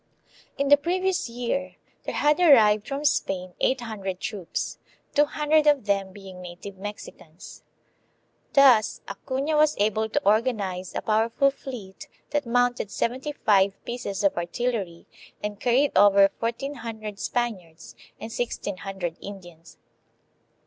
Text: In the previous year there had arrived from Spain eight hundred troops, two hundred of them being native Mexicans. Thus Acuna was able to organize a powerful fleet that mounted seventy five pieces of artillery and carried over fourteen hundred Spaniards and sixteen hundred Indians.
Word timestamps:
In 0.57 0.69
the 0.69 0.77
previous 0.77 1.29
year 1.29 1.75
there 2.05 2.15
had 2.15 2.39
arrived 2.39 2.87
from 2.87 3.05
Spain 3.05 3.53
eight 3.59 3.81
hundred 3.81 4.19
troops, 4.19 4.79
two 5.13 5.25
hundred 5.25 5.67
of 5.67 5.85
them 5.85 6.11
being 6.11 6.41
native 6.41 6.75
Mexicans. 6.79 7.61
Thus 8.53 9.01
Acuna 9.07 9.57
was 9.57 9.77
able 9.77 10.09
to 10.09 10.27
organize 10.27 10.95
a 10.95 11.03
powerful 11.03 11.51
fleet 11.51 12.07
that 12.31 12.47
mounted 12.47 12.89
seventy 12.89 13.31
five 13.33 13.75
pieces 13.85 14.23
of 14.23 14.35
artillery 14.37 15.05
and 15.43 15.59
carried 15.59 15.95
over 15.95 16.31
fourteen 16.39 16.73
hundred 16.81 17.19
Spaniards 17.19 17.93
and 18.19 18.31
sixteen 18.31 18.77
hundred 18.77 19.17
Indians. 19.21 19.77